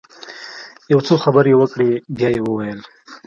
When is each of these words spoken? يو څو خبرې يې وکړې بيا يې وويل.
يو 0.91 0.99
څو 1.07 1.13
خبرې 1.23 1.51
يې 1.53 1.57
وکړې 1.59 1.89
بيا 2.17 2.29
يې 2.35 2.41
وويل. 2.43 2.79